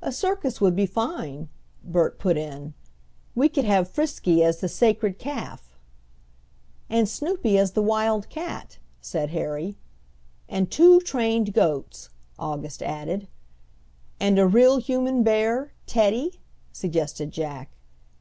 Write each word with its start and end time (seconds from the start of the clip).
"A 0.00 0.12
circus 0.12 0.60
would 0.60 0.76
be 0.76 0.86
fine," 0.86 1.48
Bert 1.82 2.20
put 2.20 2.36
in. 2.36 2.74
"We 3.34 3.48
could 3.48 3.64
have 3.64 3.90
Frisky 3.90 4.44
as 4.44 4.58
the 4.60 4.68
Sacred 4.68 5.18
Calf." 5.18 5.76
"And 6.88 7.08
Snoopy 7.08 7.58
as 7.58 7.72
the 7.72 7.82
Wild 7.82 8.28
Cat," 8.28 8.78
said 9.00 9.30
Harry. 9.30 9.76
"And 10.48 10.70
two 10.70 11.00
trained 11.00 11.52
goats," 11.52 12.10
August 12.38 12.80
added. 12.80 13.26
"And 14.20 14.38
a 14.38 14.46
real 14.46 14.76
human 14.78 15.24
bear, 15.24 15.72
'Teddy'?" 15.88 16.38
suggested 16.70 17.32
Jack. 17.32 17.72